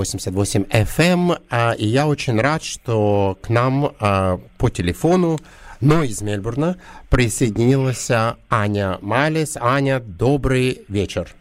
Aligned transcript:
88 0.00 0.64
FM, 0.70 1.38
а, 1.50 1.72
и 1.72 1.86
я 1.86 2.06
очень 2.06 2.40
рад, 2.40 2.62
что 2.62 3.36
к 3.42 3.50
нам 3.50 3.92
а, 4.00 4.40
по 4.56 4.70
телефону, 4.70 5.38
но 5.82 6.02
из 6.02 6.22
Мельбурна, 6.22 6.76
присоединилась 7.10 8.10
Аня 8.48 8.98
Малис. 9.02 9.58
Аня, 9.60 10.00
добрый 10.00 10.84
вечер. 10.88 11.34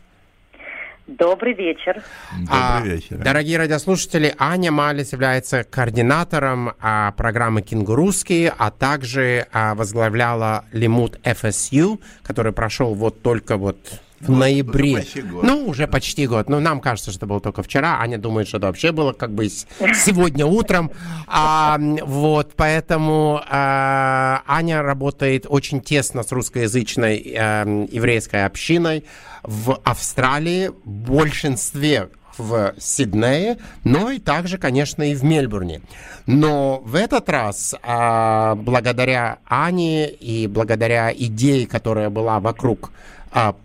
Добрый 1.07 1.53
вечер. 1.53 2.03
А, 2.49 2.79
Добрый 2.79 2.97
вечер. 2.97 3.17
Дорогие 3.17 3.57
радиослушатели, 3.57 4.35
Аня 4.37 4.71
Малис 4.71 5.13
является 5.13 5.63
координатором 5.63 6.73
а, 6.81 7.13
программы 7.13 7.61
«Кенгурусские», 7.61 8.53
а 8.57 8.71
также 8.71 9.47
а, 9.53 9.73
возглавляла 9.73 10.65
Лимут 10.73 11.17
FSU, 11.23 11.99
который 12.23 12.51
прошел 12.51 12.93
вот 12.93 13.21
только 13.21 13.55
вот 13.55 14.01
в 14.19 14.29
ну, 14.29 14.37
ноябре. 14.37 14.93
Уже 14.99 15.23
ну, 15.43 15.67
уже 15.67 15.87
почти 15.87 16.27
год. 16.27 16.49
Ну, 16.49 16.59
нам 16.59 16.79
кажется, 16.81 17.11
что 17.11 17.19
это 17.19 17.25
было 17.25 17.39
только 17.39 17.63
вчера. 17.63 17.99
Аня 17.99 18.17
думает, 18.17 18.47
что 18.47 18.57
это 18.57 18.67
вообще 18.67 18.91
было 18.91 19.13
как 19.13 19.33
бы 19.33 19.49
сегодня 19.49 20.45
утром. 20.45 20.91
А, 21.27 21.77
вот, 21.79 22.53
поэтому 22.55 23.41
а, 23.47 24.43
Аня 24.47 24.81
работает 24.81 25.45
очень 25.47 25.81
тесно 25.81 26.23
с 26.23 26.31
русскоязычной 26.31 27.35
а, 27.37 27.85
еврейской 27.91 28.45
общиной 28.45 29.05
в 29.43 29.79
Австралии, 29.83 30.69
в 30.83 31.11
большинстве 31.11 32.09
в 32.39 32.73
Сиднее, 32.79 33.57
но 33.83 34.09
и 34.09 34.19
также, 34.19 34.57
конечно, 34.57 35.03
и 35.03 35.13
в 35.13 35.23
Мельбурне. 35.23 35.81
Но 36.25 36.79
в 36.79 36.95
этот 36.95 37.29
раз, 37.29 37.75
а, 37.83 38.55
благодаря 38.55 39.39
Ане 39.45 40.09
и 40.09 40.47
благодаря 40.47 41.13
идее, 41.13 41.67
которая 41.67 42.09
была 42.09 42.39
вокруг 42.39 42.91
а, 43.31 43.55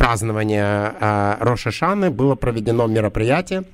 празднования 0.00 0.94
э, 0.98 1.70
Шаны 1.70 2.10
было 2.10 2.34
проведено 2.34 2.86
мероприятие, 2.86 3.64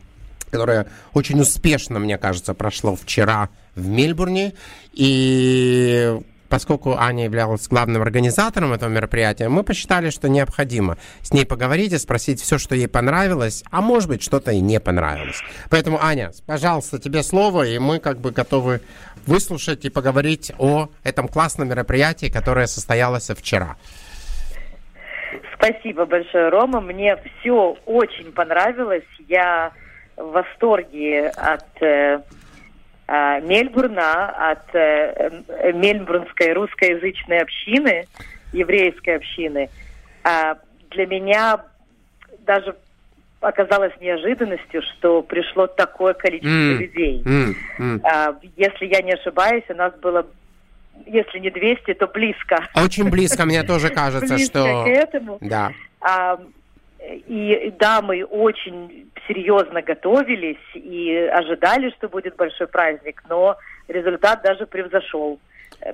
которое 0.51 0.87
очень 1.15 1.41
успешно, 1.41 2.01
мне 2.01 2.19
кажется, 2.19 2.52
прошло 2.52 2.97
вчера 2.97 3.49
в 3.77 3.87
Мельбурне. 3.87 4.54
И 4.93 6.19
поскольку 6.49 6.97
Аня 6.99 7.24
являлась 7.24 7.69
главным 7.69 8.02
организатором 8.02 8.73
этого 8.73 8.91
мероприятия, 8.91 9.49
мы 9.49 9.63
посчитали, 9.63 10.10
что 10.10 10.29
необходимо 10.29 10.99
с 11.23 11.32
ней 11.32 11.47
поговорить 11.47 11.93
и 11.93 11.99
спросить 11.99 12.41
все, 12.41 12.59
что 12.59 12.74
ей 12.74 12.88
понравилось, 12.88 13.63
а 13.71 13.80
может 13.80 14.09
быть, 14.09 14.23
что-то 14.24 14.51
и 14.51 14.60
не 14.60 14.80
понравилось. 14.80 15.43
Поэтому, 15.71 16.02
Аня, 16.02 16.32
пожалуйста, 16.45 16.99
тебе 16.99 17.23
слово, 17.23 17.69
и 17.69 17.79
мы 17.79 18.01
как 18.01 18.19
бы 18.19 18.32
готовы 18.32 18.80
выслушать 19.27 19.85
и 19.85 19.91
поговорить 19.91 20.51
о 20.59 20.88
этом 21.04 21.29
классном 21.29 21.69
мероприятии, 21.69 22.27
которое 22.27 22.66
состоялось 22.66 23.29
вчера. 23.29 23.77
Спасибо 25.59 26.07
большое, 26.07 26.49
Рома. 26.49 26.80
Мне 26.80 27.16
все 27.16 27.76
очень 27.87 28.32
понравилось. 28.32 29.04
Я 29.29 29.73
в 30.16 30.30
восторге 30.32 31.29
от 31.29 31.82
э, 31.82 32.21
э, 33.09 33.40
Мельбурна, 33.40 34.51
от 34.51 34.74
э, 34.74 35.43
мельбурнской 35.74 36.52
русскоязычной 36.52 37.38
общины, 37.38 38.07
еврейской 38.52 39.16
общины. 39.16 39.68
А 40.24 40.57
для 40.90 41.07
меня 41.07 41.60
даже 42.46 42.76
оказалось 43.41 43.93
неожиданностью, 44.01 44.82
что 44.82 45.23
пришло 45.23 45.66
такое 45.66 46.15
количество 46.15 46.48
mm. 46.48 46.76
людей. 46.79 47.23
Mm. 47.24 47.54
Mm. 47.79 48.01
А, 48.02 48.37
если 48.57 48.87
я 48.87 49.02
не 49.02 49.13
ошибаюсь, 49.13 49.65
у 49.68 49.74
нас 49.74 49.95
было 50.01 50.26
если 51.05 51.39
не 51.39 51.51
200, 51.51 51.95
то 51.95 52.07
близко. 52.07 52.69
Очень 52.75 53.11
близко, 53.11 53.45
мне 53.45 53.63
тоже 53.65 53.91
кажется, 53.91 54.39
что... 54.39 54.85
к 54.85 54.89
этому. 54.89 55.38
Да. 55.41 55.73
А, 56.01 56.38
и 57.01 57.73
да, 57.79 58.03
мы 58.03 58.25
очень 58.25 59.11
серьезно 59.29 59.83
готовились 59.83 60.57
и 60.75 61.15
ожидали, 61.15 61.91
что 61.97 62.09
будет 62.09 62.37
большой 62.37 62.66
праздник, 62.66 63.23
но 63.29 63.57
результат 63.88 64.43
даже 64.43 64.66
превзошел 64.66 65.38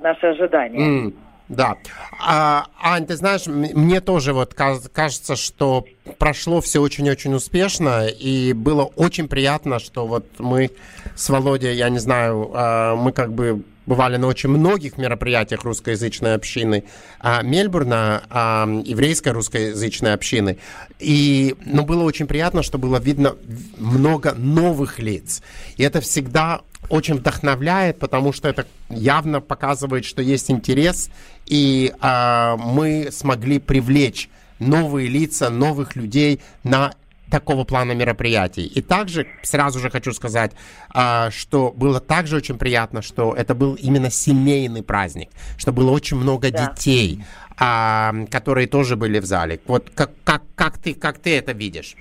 наши 0.00 0.26
ожидания. 0.26 1.06
Mm. 1.08 1.14
Да. 1.48 1.76
А, 2.18 2.66
Ань, 2.80 3.06
ты 3.06 3.14
знаешь, 3.16 3.46
мне 3.46 4.00
тоже 4.00 4.32
вот 4.32 4.54
кажется, 4.54 5.36
что 5.36 5.84
прошло 6.18 6.60
все 6.62 6.80
очень-очень 6.80 7.34
успешно, 7.34 8.06
и 8.06 8.54
было 8.54 8.84
очень 8.96 9.28
приятно, 9.28 9.78
что 9.78 10.06
вот 10.06 10.24
мы 10.38 10.70
с 11.14 11.28
Володей, 11.28 11.74
я 11.74 11.90
не 11.90 11.98
знаю, 11.98 12.50
а, 12.54 12.96
мы 12.96 13.12
как 13.12 13.32
бы 13.32 13.62
бывали 13.86 14.16
на 14.16 14.26
очень 14.26 14.50
многих 14.50 14.98
мероприятиях 14.98 15.64
русскоязычной 15.64 16.34
общины 16.34 16.84
а, 17.20 17.42
Мельбурна, 17.42 18.22
а, 18.30 18.66
еврейской 18.84 19.30
русскоязычной 19.30 20.14
общины. 20.14 20.58
И 20.98 21.54
ну, 21.64 21.84
было 21.84 22.04
очень 22.04 22.26
приятно, 22.26 22.62
что 22.62 22.78
было 22.78 22.98
видно 22.98 23.36
много 23.78 24.34
новых 24.34 24.98
лиц. 24.98 25.42
И 25.76 25.82
это 25.82 26.00
всегда 26.00 26.62
очень 26.88 27.14
вдохновляет, 27.14 27.98
потому 27.98 28.32
что 28.32 28.48
это 28.48 28.66
явно 28.88 29.40
показывает, 29.40 30.04
что 30.04 30.20
есть 30.22 30.50
интерес, 30.50 31.10
и 31.46 31.92
а, 32.00 32.56
мы 32.56 33.08
смогли 33.10 33.58
привлечь 33.58 34.28
новые 34.58 35.08
лица, 35.08 35.50
новых 35.50 35.96
людей 35.96 36.40
на 36.62 36.94
такого 37.32 37.64
плана 37.64 37.92
мероприятий. 37.92 38.66
И 38.66 38.82
также 38.82 39.26
сразу 39.42 39.78
же 39.78 39.90
хочу 39.90 40.12
сказать, 40.12 40.52
а, 40.94 41.30
что 41.30 41.72
было 41.74 41.98
также 41.98 42.36
очень 42.36 42.58
приятно, 42.58 43.00
что 43.00 43.34
это 43.34 43.54
был 43.54 43.74
именно 43.74 44.10
семейный 44.10 44.82
праздник, 44.82 45.30
что 45.56 45.72
было 45.72 45.90
очень 45.90 46.18
много 46.18 46.50
да. 46.50 46.58
детей, 46.58 47.24
а, 47.58 48.12
которые 48.30 48.66
тоже 48.66 48.96
были 48.96 49.18
в 49.18 49.24
зале. 49.24 49.58
Вот 49.66 49.90
как, 49.94 50.10
как, 50.24 50.42
как, 50.54 50.76
ты, 50.76 50.94
как 50.94 51.18
ты 51.18 51.38
это 51.38 51.52
видишь? 51.52 51.96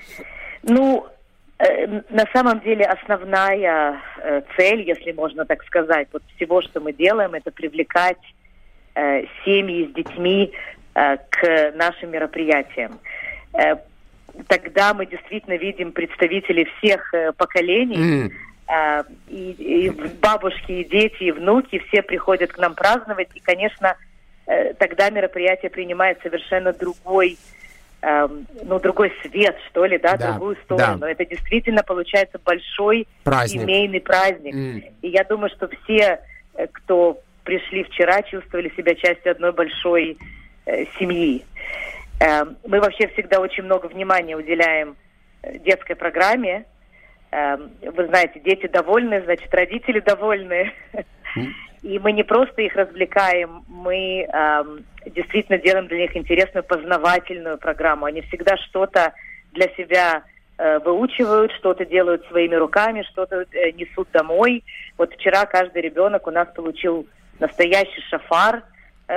Ну, 0.64 1.08
э, 1.60 2.02
на 2.10 2.26
самом 2.34 2.60
деле 2.60 2.86
основная 2.86 4.02
э, 4.18 4.42
цель, 4.58 4.82
если 4.82 5.14
можно 5.14 5.46
так 5.46 5.64
сказать, 5.64 6.10
вот 6.12 6.24
всего, 6.36 6.62
что 6.62 6.82
мы 6.82 6.92
делаем, 6.92 7.34
это 7.36 7.52
привлекать 7.52 8.22
э, 8.96 9.24
семьи 9.46 9.90
с 9.90 9.96
детьми 9.96 10.52
к 10.94 11.72
нашим 11.76 12.12
мероприятиям 12.12 13.00
тогда 14.48 14.94
мы 14.94 15.06
действительно 15.06 15.56
видим 15.56 15.92
представителей 15.92 16.68
всех 16.78 17.14
э, 17.14 17.32
поколений. 17.34 17.98
Mm. 17.98 18.32
Э, 18.68 19.04
и, 19.28 19.52
и 19.52 19.90
бабушки, 20.22 20.72
и 20.72 20.84
дети, 20.84 21.24
и 21.24 21.32
внуки, 21.32 21.80
все 21.88 22.02
приходят 22.02 22.52
к 22.52 22.58
нам 22.58 22.76
праздновать. 22.76 23.30
И, 23.34 23.40
конечно, 23.40 23.96
э, 24.48 24.74
тогда 24.76 25.10
мероприятие 25.10 25.70
принимает 25.70 26.20
совершенно 26.22 26.74
другой, 26.74 27.38
э, 28.02 28.28
ну, 28.64 28.80
другой 28.80 29.14
свет, 29.22 29.58
что 29.70 29.86
ли, 29.86 29.98
да, 29.98 30.18
да 30.18 30.32
другую 30.32 30.58
сторону. 30.64 31.00
Да. 31.00 31.12
Это 31.12 31.26
действительно 31.26 31.84
получается 31.84 32.40
большой 32.44 33.08
праздник. 33.24 33.62
семейный 33.62 34.02
праздник. 34.02 34.56
Mm. 34.56 34.94
И 35.02 35.10
я 35.10 35.24
думаю, 35.24 35.50
что 35.50 35.68
все, 35.68 36.20
э, 36.56 36.68
кто 36.72 37.20
пришли 37.44 37.84
вчера, 37.84 38.22
чувствовали 38.24 38.72
себя 38.76 38.96
частью 38.96 39.32
одной 39.32 39.52
большой 39.52 40.18
э, 40.66 40.86
семьи. 41.00 41.44
Эм, 42.22 42.58
мы 42.68 42.80
вообще 42.80 43.08
всегда 43.08 43.40
очень 43.40 43.64
много 43.64 43.88
внимания 43.88 44.38
уделяем 44.38 44.96
э, 45.42 45.58
детской 45.58 45.96
программе. 45.96 46.66
Эм, 47.32 47.72
вы 47.82 48.06
знаете, 48.08 48.40
дети 48.40 48.68
довольны, 48.68 49.24
значит, 49.24 49.52
родители 49.52 50.00
довольны. 50.02 50.72
И 51.82 51.98
мы 51.98 52.12
не 52.12 52.22
просто 52.22 52.62
их 52.62 52.76
развлекаем, 52.76 53.64
мы 53.68 54.28
эм, 54.32 54.86
действительно 55.04 55.58
делаем 55.58 55.88
для 55.88 55.98
них 55.98 56.16
интересную 56.16 56.64
познавательную 56.64 57.58
программу. 57.58 58.06
Они 58.06 58.22
всегда 58.22 58.56
что-то 58.58 59.14
для 59.54 59.68
себя 59.70 60.22
э, 60.60 60.78
выучивают, 60.78 61.52
что-то 61.54 61.88
делают 61.88 62.24
своими 62.28 62.54
руками, 62.54 63.02
что-то 63.12 63.48
э, 63.52 63.72
несут 63.72 64.12
домой. 64.12 64.64
Вот 64.96 65.12
вчера 65.16 65.48
каждый 65.48 65.82
ребенок 65.82 66.28
у 66.28 66.32
нас 66.32 66.48
получил 66.54 67.08
настоящий 67.40 68.02
шафар 68.12 68.62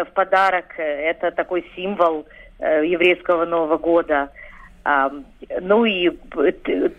в 0.04 0.12
подарок. 0.14 0.74
Это 0.78 1.30
такой 1.30 1.64
символ 1.76 2.26
Э, 2.60 2.86
еврейского 2.86 3.44
Нового 3.46 3.78
года. 3.78 4.30
Ну 5.60 5.84
и 5.86 6.10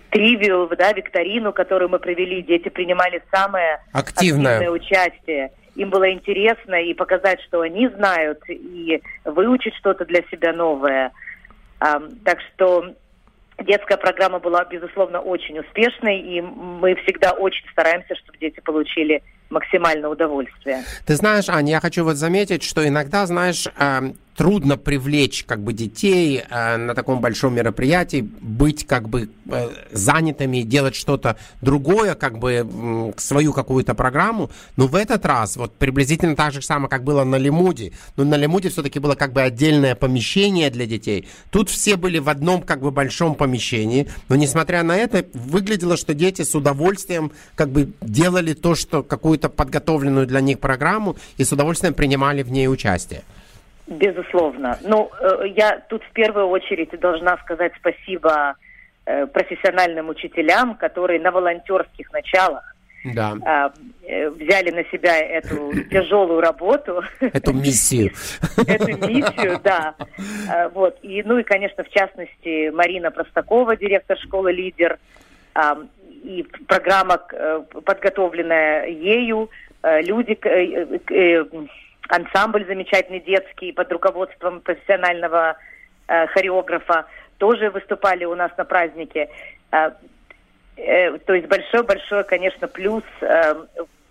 тривиал, 0.10 0.68
да, 0.70 0.92
викторину, 0.92 1.54
которую 1.54 1.90
мы 1.90 2.00
провели, 2.00 2.42
дети 2.42 2.70
принимали 2.70 3.22
самое 3.32 3.80
активное, 3.94 4.58
активное 4.58 4.70
участие. 4.72 5.52
Им 5.76 5.92
было 5.92 6.12
интересно 6.12 6.76
и 6.82 6.94
показать, 6.96 7.40
что 7.44 7.62
они 7.62 7.88
знают, 7.90 8.40
и 8.50 9.02
выучить 9.24 9.76
что-то 9.76 10.04
для 10.06 10.24
себя 10.32 10.52
новое. 10.52 11.12
Так 11.80 12.40
что 12.54 12.96
детская 13.60 13.98
программа 13.98 14.40
была, 14.40 14.66
безусловно, 14.66 15.20
очень 15.20 15.60
успешной, 15.60 16.20
и 16.20 16.42
мы 16.42 16.96
всегда 16.96 17.34
очень 17.34 17.70
стараемся, 17.70 18.16
чтобы 18.16 18.40
дети 18.40 18.60
получили 18.62 19.22
максимальное 19.50 20.10
удовольствие. 20.10 20.84
Ты 21.06 21.16
знаешь, 21.16 21.50
Аня, 21.50 21.72
я 21.72 21.80
хочу 21.80 22.04
вот 22.04 22.18
заметить, 22.18 22.64
что 22.64 22.88
иногда, 22.88 23.26
знаешь, 23.26 23.68
трудно 24.36 24.78
привлечь 24.78 25.44
как 25.46 25.62
бы 25.62 25.74
детей 25.74 26.44
э, 26.48 26.78
на 26.78 26.94
таком 26.94 27.22
большом 27.22 27.56
мероприятии, 27.56 28.22
быть 28.42 28.86
как 28.86 29.08
бы 29.08 29.30
э, 29.50 29.70
занятыми, 29.92 30.62
делать 30.62 30.96
что-то 30.96 31.38
другое, 31.62 32.16
как 32.16 32.38
бы 32.38 32.68
э, 32.68 33.14
свою 33.18 33.54
какую-то 33.54 33.96
программу. 33.96 34.52
Но 34.76 34.88
в 34.88 34.96
этот 34.96 35.26
раз 35.26 35.56
вот 35.56 35.74
приблизительно 35.76 36.36
так 36.36 36.54
же 36.54 36.62
самое, 36.62 36.90
как 36.90 37.04
было 37.04 37.24
на 37.24 37.38
Лимуде. 37.38 37.94
Но 38.18 38.26
на 38.26 38.36
Лимуде 38.36 38.70
все-таки 38.70 39.00
было 39.00 39.16
как 39.16 39.32
бы 39.32 39.42
отдельное 39.42 39.96
помещение 39.96 40.70
для 40.70 40.86
детей. 40.86 41.28
Тут 41.50 41.70
все 41.70 41.96
были 41.96 42.20
в 42.20 42.30
одном 42.30 42.62
как 42.62 42.82
бы 42.82 42.92
большом 42.92 43.36
помещении. 43.36 44.08
Но 44.28 44.36
несмотря 44.36 44.84
на 44.84 44.98
это, 44.98 45.26
выглядело, 45.34 45.96
что 45.96 46.14
дети 46.14 46.42
с 46.42 46.54
удовольствием 46.56 47.32
как 47.56 47.70
бы 47.70 47.94
делали 48.02 48.54
то, 48.54 48.76
что 48.76 49.02
какую-то 49.02 49.48
подготовленную 49.50 50.28
для 50.28 50.42
них 50.42 50.60
программу 50.60 51.16
и 51.38 51.44
с 51.46 51.52
удовольствием 51.54 51.94
принимали 51.94 52.44
в 52.44 52.52
ней 52.52 52.68
участие. 52.68 53.24
Безусловно. 53.88 54.78
Ну, 54.82 55.12
э, 55.20 55.48
я 55.56 55.80
тут 55.90 56.04
в 56.04 56.12
первую 56.12 56.48
очередь 56.48 57.00
должна 57.00 57.38
сказать 57.38 57.74
спасибо 57.78 58.56
э, 59.06 59.28
профессиональным 59.28 60.10
учителям, 60.10 60.76
которые 60.76 61.20
на 61.20 61.32
волонтерских 61.32 62.12
началах 62.12 62.76
да. 63.14 63.38
А, 63.46 63.72
э, 64.04 64.30
взяли 64.30 64.72
на 64.72 64.84
себя 64.86 65.20
эту 65.20 65.72
тяжелую 65.92 66.42
работу. 66.42 67.04
Эту 67.20 67.54
миссию. 67.54 68.12
Эту 68.66 68.98
миссию, 69.08 69.60
да. 69.64 69.94
А, 70.50 70.70
вот. 70.70 70.98
И, 71.04 71.22
ну 71.24 71.38
и, 71.38 71.44
конечно, 71.44 71.84
в 71.84 71.90
частности, 71.90 72.70
Марина 72.70 73.12
Простакова, 73.12 73.76
директор 73.76 74.18
школы 74.18 74.52
«Лидер», 74.52 74.98
а, 75.54 75.78
и 76.24 76.44
программа, 76.68 77.22
подготовленная 77.86 78.88
ею, 78.88 79.52
люди, 79.84 80.34
ансамбль 82.10 82.66
замечательный 82.66 83.20
детский 83.20 83.72
под 83.72 83.92
руководством 83.92 84.62
профессионального 84.62 85.58
э, 86.08 86.28
хореографа 86.28 87.06
тоже 87.38 87.70
выступали 87.70 88.26
у 88.26 88.36
нас 88.36 88.52
на 88.58 88.66
празднике. 88.66 89.30
Э, 89.72 89.92
э, 90.78 91.18
то 91.20 91.34
есть 91.34 91.48
большой-большой, 91.48 92.24
конечно, 92.24 92.68
плюс 92.68 93.04
э, 93.22 93.56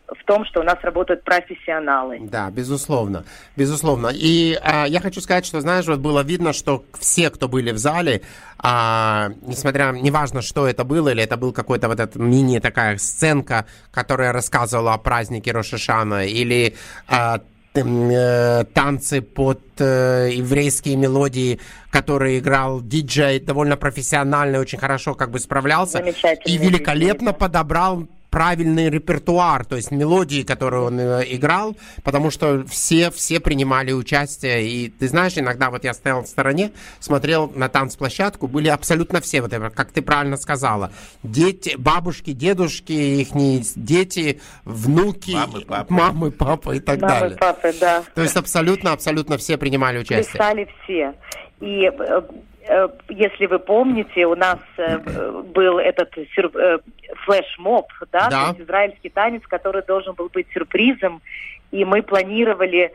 в 0.09 0.25
том, 0.25 0.45
что 0.45 0.61
у 0.61 0.63
нас 0.63 0.77
работают 0.83 1.25
профессионалы. 1.25 2.19
Да, 2.21 2.51
безусловно, 2.51 3.25
безусловно. 3.57 4.11
И 4.13 4.59
а, 4.63 4.85
я 4.87 5.01
хочу 5.01 5.21
сказать, 5.21 5.47
что, 5.47 5.61
знаешь, 5.61 5.87
вот 5.87 6.01
было 6.01 6.23
видно, 6.23 6.53
что 6.53 6.85
все, 6.99 7.31
кто 7.31 7.49
были 7.49 7.71
в 7.71 7.79
зале, 7.79 8.21
а, 8.59 9.31
несмотря, 9.43 9.93
неважно, 9.93 10.43
что 10.43 10.67
это 10.67 10.85
было, 10.85 11.09
или 11.09 11.23
это 11.23 11.37
был 11.37 11.53
какой-то 11.53 11.89
вот 11.89 12.01
этот 12.01 12.17
мини 12.17 12.59
такая 12.59 12.99
сценка, 12.99 13.67
которая 13.91 14.33
рассказывала 14.33 14.95
о 14.95 14.99
празднике 14.99 15.53
Рошашана, 15.53 16.27
или 16.27 16.75
а, 17.09 17.41
Э, 17.77 18.65
танцы 18.73 19.21
под 19.21 19.59
э, 19.79 20.31
еврейские 20.33 20.95
мелодии, 20.95 21.59
которые 21.91 22.39
играл 22.39 22.81
диджей 22.81 23.41
довольно 23.41 23.77
профессионально, 23.77 24.61
очень 24.61 24.79
хорошо 24.79 25.15
как 25.15 25.33
бы 25.33 25.41
справлялся. 25.41 25.99
И 25.99 26.57
великолепно 26.57 27.33
подобрал 27.33 28.07
правильный 28.35 28.91
репертуар, 28.91 29.65
то 29.65 29.77
есть 29.77 29.93
мелодии, 29.93 30.43
которые 30.43 30.83
он 30.83 30.99
э, 30.99 31.23
играл, 31.29 31.77
потому 32.03 32.33
что 32.33 32.65
все, 32.67 33.13
все 33.13 33.39
принимали 33.39 33.93
участие. 33.93 34.67
И 34.67 34.89
ты 34.89 35.07
знаешь, 35.07 35.39
иногда 35.39 35.71
вот 35.71 35.85
я 35.85 35.95
стоял 35.95 36.25
в 36.25 36.27
стороне, 36.27 36.73
смотрел 36.99 37.53
на 37.55 37.69
танцплощадку, 37.69 38.49
были 38.49 38.67
абсолютно 38.67 39.21
все, 39.21 39.41
вот 39.41 39.53
это, 39.53 39.71
как 39.71 39.93
ты 39.93 40.03
правильно 40.03 40.37
сказала, 40.37 40.91
дети, 41.23 41.77
бабушки, 41.79 42.33
дедушки, 42.33 42.93
их 42.93 43.29
дети, 43.77 44.41
внуки, 44.65 45.31
мамы, 45.31 45.61
папы, 45.61 45.95
мамы, 45.95 46.31
папы 46.33 46.77
и 46.79 46.81
так 46.81 47.01
мамы, 47.03 47.21
далее. 47.21 47.39
Папы, 47.39 47.73
да. 47.81 48.03
То 48.17 48.23
есть 48.23 48.37
абсолютно, 48.37 48.91
абсолютно 48.91 49.39
все 49.39 49.57
принимали 49.59 49.99
участие. 49.99 50.33
Писали 50.33 50.69
все. 50.83 51.15
И 51.61 51.85
э, 51.85 52.23
если 53.09 53.47
вы 53.47 53.59
помните, 53.59 54.27
у 54.27 54.35
нас 54.35 54.59
э, 54.79 54.99
был 55.55 55.79
этот 55.79 56.17
э, 56.17 56.79
флешмоб, 57.25 57.93
да, 58.13 58.29
да. 58.29 58.31
То 58.31 58.49
есть 58.49 58.61
израильский 58.61 59.11
танец, 59.11 59.43
который 59.47 59.83
должен 59.83 60.15
был 60.15 60.29
быть 60.29 60.47
сюрпризом, 60.53 61.21
и 61.71 61.85
мы 61.85 62.03
планировали 62.03 62.93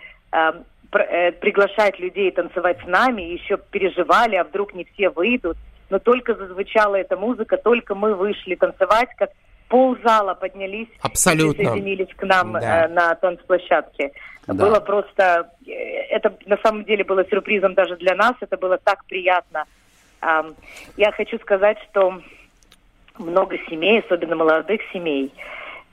приглашать 0.90 2.00
людей 2.00 2.32
танцевать 2.32 2.80
с 2.84 2.88
нами, 2.88 3.22
еще 3.22 3.58
переживали, 3.58 4.36
а 4.36 4.44
вдруг 4.44 4.74
не 4.74 4.86
все 4.86 5.10
выйдут. 5.10 5.58
Но 5.90 6.00
только 6.00 6.36
зазвучала 6.36 6.96
эта 6.96 7.18
музыка, 7.18 7.58
только 7.58 7.96
мы 7.96 8.14
вышли 8.14 8.56
танцевать, 8.56 9.10
как 9.18 9.32
ползала 9.70 10.34
поднялись 10.34 10.90
Абсолютно. 11.02 11.62
и 11.62 11.66
присоединились 11.66 12.14
к 12.16 12.24
нам 12.24 12.54
да. 12.54 12.88
на 12.90 13.16
танцплощадке. 13.16 14.12
Да. 14.48 14.54
Было 14.54 14.80
просто, 14.80 15.52
э, 15.66 15.72
это 16.10 16.34
на 16.46 16.58
самом 16.58 16.84
деле 16.84 17.04
было 17.04 17.24
сюрпризом 17.26 17.76
даже 17.76 17.96
для 17.96 18.16
нас, 18.16 18.34
это 18.42 18.58
было 18.58 18.78
так 18.78 19.06
приятно. 19.06 19.66
Я 20.98 21.12
хочу 21.14 21.40
сказать, 21.40 21.78
что 21.90 22.20
много 23.18 23.58
семей, 23.70 24.02
особенно 24.02 24.36
молодых 24.36 24.82
семей, 24.92 25.32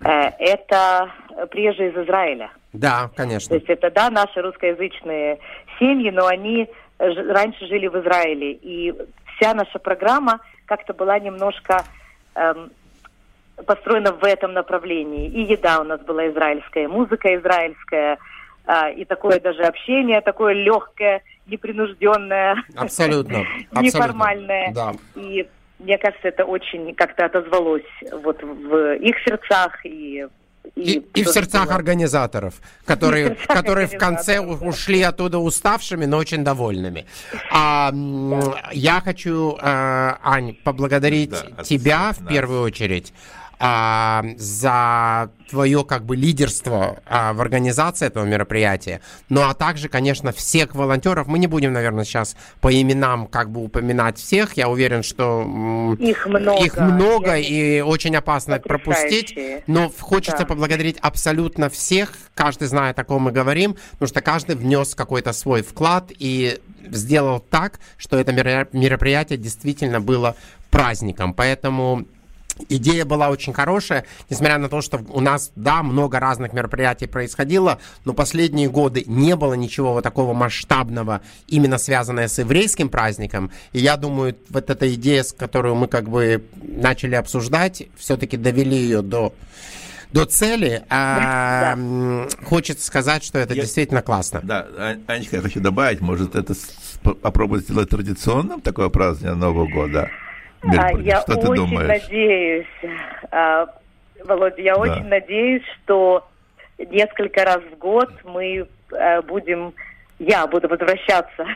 э, 0.00 0.08
это 0.38 1.11
приезжие 1.50 1.90
из 1.90 1.96
Израиля. 1.96 2.50
Да, 2.73 3.11
конечно. 3.14 3.50
То 3.50 3.55
есть 3.56 3.69
это, 3.69 3.90
да, 3.90 4.11
наши 4.11 4.40
русскоязычные 4.40 5.38
семьи, 5.78 6.11
но 6.11 6.26
они 6.26 6.69
раньше 6.99 7.67
жили 7.67 7.87
в 7.87 7.99
Израиле. 8.00 8.52
И 8.52 8.94
вся 9.37 9.55
наша 9.55 9.78
программа 9.78 10.40
как-то 10.64 10.94
была 10.94 11.19
немножко 11.19 11.84
эм, 12.34 12.70
построена 13.64 14.12
в 14.12 14.24
этом 14.24 14.52
направлении. 14.52 15.28
И 15.28 15.42
еда 15.42 15.80
у 15.80 15.84
нас 15.84 16.00
была 16.00 16.28
израильская, 16.28 16.88
музыка 16.88 17.34
израильская, 17.36 18.18
а, 18.66 18.90
и 18.90 19.04
такое 19.04 19.40
даже 19.40 19.62
общение, 19.62 20.20
такое 20.20 20.52
легкое, 20.52 21.22
непринужденное. 21.46 22.56
Абсолютно. 22.76 23.44
неформальное. 23.80 24.72
Да. 24.74 24.92
И 25.14 25.48
мне 25.78 25.98
кажется, 25.98 26.28
это 26.28 26.44
очень 26.44 26.94
как-то 26.94 27.26
отозвалось 27.26 27.84
вот 28.12 28.42
в 28.42 28.94
их 28.96 29.16
сердцах 29.24 29.84
и 29.84 30.26
и, 30.74 30.98
и, 30.98 31.20
и 31.20 31.24
в 31.24 31.28
сердцах 31.28 31.66
было. 31.66 31.76
организаторов, 31.76 32.54
которые, 32.84 33.26
сердцах 33.36 33.56
которые 33.56 33.86
в 33.86 33.96
конце 33.96 34.40
ушли 34.40 35.00
оттуда 35.02 35.38
уставшими, 35.38 36.06
но 36.06 36.16
очень 36.16 36.42
довольными. 36.44 37.06
А, 37.52 37.92
да. 37.92 38.70
Я 38.72 39.00
хочу, 39.00 39.56
а, 39.60 40.18
Ань, 40.24 40.54
поблагодарить 40.54 41.30
да, 41.30 41.62
тебя 41.62 42.12
в 42.12 42.26
первую 42.26 42.62
очередь 42.62 43.12
а, 43.58 44.24
за 44.36 45.30
твое 45.48 45.84
как 45.84 46.04
бы 46.04 46.16
лидерство 46.16 46.98
а, 47.06 47.32
в 47.32 47.40
организации 47.40 48.06
этого 48.06 48.24
мероприятия, 48.24 49.00
ну 49.28 49.42
а 49.42 49.54
также, 49.54 49.88
конечно, 49.88 50.32
всех 50.32 50.74
волонтеров. 50.74 51.26
Мы 51.26 51.38
не 51.38 51.46
будем, 51.46 51.72
наверное, 51.72 52.04
сейчас 52.04 52.36
по 52.60 52.70
именам 52.72 53.26
как 53.26 53.50
бы 53.50 53.62
упоминать 53.62 54.18
всех. 54.18 54.56
Я 54.56 54.68
уверен, 54.68 55.02
что 55.02 55.42
их 55.98 56.26
много, 56.26 56.64
их 56.64 56.76
много 56.76 57.36
и 57.36 57.80
очень 57.80 58.16
опасно 58.16 58.58
пропустить. 58.58 59.38
Но 59.66 59.90
хочется 60.00 60.40
да. 60.40 60.46
поблагодарить 60.46 60.98
абсолютно 61.00 61.70
всех. 61.70 62.12
Каждый 62.34 62.68
знает, 62.68 62.98
о 62.98 63.04
ком 63.04 63.22
мы 63.22 63.32
говорим, 63.32 63.76
потому 63.92 64.08
что 64.08 64.20
каждый 64.20 64.56
внес 64.56 64.94
какой-то 64.94 65.32
свой 65.32 65.62
вклад 65.62 66.10
и 66.18 66.60
сделал 66.90 67.40
так, 67.40 67.80
что 67.96 68.18
это 68.18 68.32
мероприятие 68.32 69.38
действительно 69.38 70.00
было 70.00 70.36
праздником. 70.70 71.32
Поэтому 71.32 72.06
Идея 72.68 73.04
была 73.04 73.28
очень 73.28 73.52
хорошая, 73.52 74.06
несмотря 74.30 74.58
на 74.58 74.68
то, 74.68 74.80
что 74.80 75.00
у 75.10 75.20
нас, 75.20 75.52
да, 75.56 75.82
много 75.82 76.18
разных 76.18 76.52
мероприятий 76.52 77.06
происходило, 77.06 77.78
но 78.04 78.14
последние 78.14 78.70
годы 78.70 79.04
не 79.06 79.36
было 79.36 79.54
ничего 79.54 79.92
вот 79.92 80.04
такого 80.04 80.32
масштабного, 80.32 81.20
именно 81.46 81.78
связанное 81.78 82.28
с 82.28 82.38
еврейским 82.38 82.88
праздником. 82.88 83.50
И 83.72 83.80
я 83.80 83.96
думаю, 83.96 84.36
вот 84.48 84.70
эта 84.70 84.92
идея, 84.94 85.22
с 85.22 85.32
которую 85.32 85.75
мы 85.75 85.86
как 85.86 86.08
бы 86.08 86.44
начали 86.62 87.14
обсуждать, 87.14 87.84
все-таки 87.96 88.36
довели 88.36 88.76
ее 88.76 89.02
до 89.02 89.34
до 90.12 90.25
цели. 90.25 90.82
А, 90.88 91.76
да. 91.76 92.28
Хочется 92.44 92.86
сказать, 92.86 93.25
что 93.25 93.38
это 93.38 93.54
я, 93.54 93.62
действительно 93.62 94.02
классно. 94.02 94.40
Да, 94.42 94.66
а, 94.76 94.96
Анечка, 95.08 95.36
я 95.36 95.42
хочу 95.42 95.60
добавить, 95.60 96.00
может, 96.00 96.34
это 96.36 96.54
попробовать 97.02 97.64
сделать 97.64 97.90
традиционным 97.90 98.60
такое 98.60 98.88
празднование 98.88 99.38
Нового 99.38 99.68
года? 99.68 100.08
Мельбурне. 100.62 101.06
Я 101.06 101.20
что 101.20 101.38
очень 101.38 101.54
думаешь? 101.54 101.88
надеюсь, 101.88 102.66
а, 103.30 103.66
Володя, 104.25 104.62
я 104.62 104.75
да. 104.75 104.80
очень 104.80 105.06
надеюсь, 105.06 105.62
что 105.82 106.26
несколько 106.78 107.44
раз 107.44 107.60
в 107.72 107.78
год 107.78 108.10
мы 108.25 108.66
а, 108.92 109.22
будем, 109.22 109.75
я 110.18 110.46
буду 110.46 110.68
возвращаться 110.68 111.46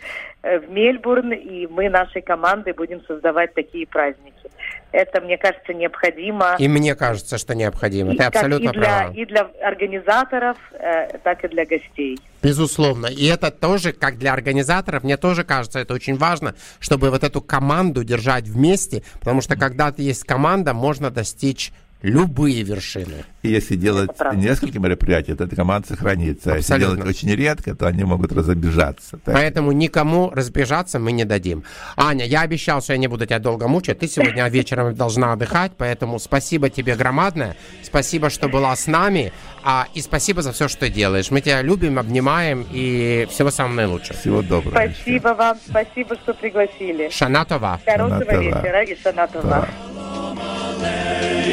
в 0.42 0.70
Мельбурн, 0.70 1.32
и 1.32 1.66
мы 1.66 1.88
нашей 1.88 2.22
командой 2.22 2.72
будем 2.72 3.02
создавать 3.06 3.54
такие 3.54 3.86
праздники. 3.86 4.50
Это, 4.92 5.20
мне 5.20 5.38
кажется, 5.38 5.72
необходимо. 5.72 6.56
И 6.58 6.68
мне 6.68 6.94
кажется, 6.96 7.38
что 7.38 7.54
необходимо. 7.54 8.12
И 8.12 8.16
Ты 8.16 8.24
абсолютно 8.24 8.70
и 8.70 8.72
для, 8.72 8.82
права. 8.82 9.12
И 9.14 9.24
для 9.24 9.50
организаторов, 9.62 10.56
э, 10.72 11.18
так 11.18 11.44
и 11.44 11.48
для 11.48 11.64
гостей. 11.64 12.18
Безусловно. 12.42 13.06
И 13.06 13.26
это 13.26 13.50
тоже, 13.50 13.92
как 13.92 14.18
для 14.18 14.32
организаторов, 14.32 15.04
мне 15.04 15.16
тоже 15.16 15.44
кажется, 15.44 15.78
это 15.78 15.94
очень 15.94 16.16
важно, 16.16 16.54
чтобы 16.78 17.10
вот 17.10 17.22
эту 17.22 17.42
команду 17.42 18.02
держать 18.02 18.48
вместе, 18.48 19.02
потому 19.18 19.40
что 19.40 19.56
когда 19.56 19.92
есть 19.96 20.24
команда, 20.24 20.72
можно 20.72 21.10
достичь 21.10 21.72
любые 22.02 22.62
вершины. 22.62 23.24
И 23.42 23.48
если 23.48 23.76
делать 23.76 24.10
несколько 24.34 24.78
мероприятий, 24.78 25.34
то 25.34 25.44
эта 25.44 25.56
команда 25.56 25.88
сохранится. 25.88 26.54
А 26.54 26.56
если 26.56 26.78
делать 26.78 27.04
очень 27.04 27.34
редко, 27.34 27.74
то 27.74 27.86
они 27.86 28.04
могут 28.04 28.32
разбежаться. 28.32 29.18
Так. 29.18 29.34
Поэтому 29.34 29.72
никому 29.72 30.30
разбежаться 30.30 30.98
мы 30.98 31.12
не 31.12 31.24
дадим. 31.24 31.64
Аня, 31.96 32.24
я 32.24 32.42
обещал, 32.42 32.82
что 32.82 32.92
я 32.92 32.98
не 32.98 33.08
буду 33.08 33.26
тебя 33.26 33.38
долго 33.38 33.68
мучить. 33.68 33.98
Ты 33.98 34.08
сегодня 34.08 34.46
вечером 34.48 34.94
должна 34.94 35.32
отдыхать, 35.32 35.72
поэтому 35.76 36.18
спасибо 36.18 36.70
тебе 36.70 36.96
громадное. 36.96 37.56
Спасибо, 37.82 38.30
что 38.30 38.48
была 38.48 38.74
с 38.76 38.86
нами. 38.86 39.32
А, 39.62 39.86
и 39.94 40.00
спасибо 40.00 40.42
за 40.42 40.52
все, 40.52 40.68
что 40.68 40.80
ты 40.80 40.90
делаешь. 40.90 41.30
Мы 41.30 41.40
тебя 41.40 41.62
любим, 41.62 41.98
обнимаем 41.98 42.66
и 42.72 43.26
всего 43.30 43.50
самого 43.50 43.74
наилучшего. 43.74 44.18
Всего 44.18 44.42
доброго. 44.42 44.74
Спасибо 44.74 45.28
вам, 45.28 45.58
спасибо, 45.66 46.16
что 46.16 46.34
пригласили. 46.34 47.10
Шанатова. 47.10 47.80
Хорошего 47.84 48.24
Шанатова. 48.24 48.40
вечера 48.40 48.82
и 48.84 49.02
Шанатова. 49.02 49.68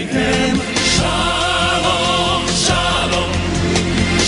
Him. 0.05 0.57
Shalom, 0.93 2.45
shalom, 2.65 3.33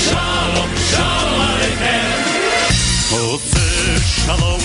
shalom, 0.04 0.72
shalom 0.92 1.40
Aleichem. 1.46 2.10
Hotze 3.12 3.70
shalom 4.02 4.62